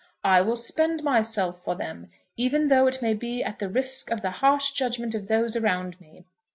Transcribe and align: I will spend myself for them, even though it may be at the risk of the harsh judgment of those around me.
I 0.23 0.41
will 0.41 0.55
spend 0.55 1.03
myself 1.03 1.59
for 1.63 1.75
them, 1.75 2.09
even 2.35 2.69
though 2.69 2.87
it 2.87 3.03
may 3.03 3.13
be 3.13 3.43
at 3.43 3.59
the 3.59 3.69
risk 3.69 4.09
of 4.09 4.23
the 4.23 4.31
harsh 4.31 4.71
judgment 4.71 5.13
of 5.13 5.27
those 5.27 5.55
around 5.55 6.01
me. 6.01 6.25